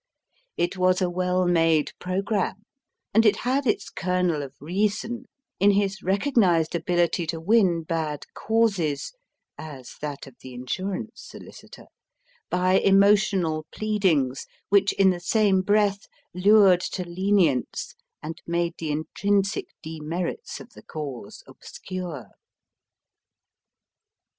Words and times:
It 0.57 0.77
was 0.77 0.99
a 0.99 1.11
well 1.11 1.45
made 1.45 1.91
program, 1.99 2.63
and 3.13 3.23
it 3.23 3.35
had 3.35 3.67
its 3.67 3.87
kernel 3.91 4.41
of 4.41 4.55
reason 4.59 5.25
in 5.59 5.69
his 5.69 6.01
recognized 6.01 6.73
ability 6.73 7.27
to 7.27 7.39
win 7.39 7.83
bad 7.83 8.23
causes 8.33 9.13
as 9.59 9.97
that 10.01 10.25
of 10.25 10.33
the 10.41 10.55
insurance 10.55 11.21
solicitor 11.27 11.85
by 12.49 12.79
emotional 12.79 13.67
pleadings 13.71 14.47
which 14.69 14.91
in 14.93 15.11
the 15.11 15.19
same 15.19 15.61
breath 15.61 16.07
lured 16.33 16.81
to 16.93 17.03
lenience 17.07 17.93
and 18.23 18.41
made 18.47 18.73
the 18.79 18.89
intrinsic 18.89 19.67
demerits 19.83 20.59
of 20.59 20.71
the 20.73 20.81
cause 20.81 21.43
obscure. 21.45 22.31